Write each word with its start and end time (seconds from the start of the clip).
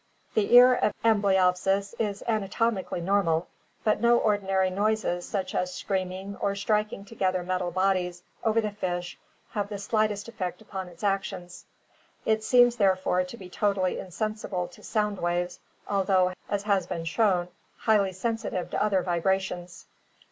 The 0.33 0.55
ear 0.55 0.73
of 0.73 0.93
Amblyopsis 1.05 1.93
is 1.99 2.23
anatomically 2.27 3.01
normal, 3.01 3.45
but 3.83 4.01
no 4.01 4.17
ordinary 4.17 4.71
noises 4.71 5.29
such 5.29 5.53
as 5.53 5.75
screaming 5.75 6.37
or 6.41 6.55
striking 6.55 7.05
together 7.05 7.43
metal 7.43 7.69
bodies 7.69 8.23
over 8.43 8.59
the 8.59 8.71
fish 8.71 9.19
have 9.51 9.69
the 9.69 9.77
slightest 9.77 10.27
effect 10.27 10.59
upon 10.59 10.87
its 10.89 11.03
actions. 11.03 11.65
It 12.25 12.43
seems 12.43 12.77
therefore 12.77 13.23
to 13.25 13.37
be 13.37 13.47
totally 13.47 13.99
insensible 13.99 14.67
to 14.69 14.81
sound 14.81 15.19
waves, 15.21 15.59
although, 15.87 16.33
as 16.49 16.63
has 16.63 16.87
been 16.87 17.05
shown, 17.05 17.49
highly 17.77 18.11
sensitive 18.13 18.71
to 18.71 18.83
other 18.83 19.03
vibrations. 19.03 19.85